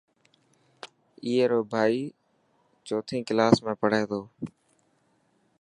اي 1.25 1.33
رو 1.49 1.59
ڀائي 1.71 2.01
چوٿي 2.87 3.17
ڪلاس 3.27 3.55
۾ 3.65 3.73
پهري 3.81 4.03
تو. 4.09 4.21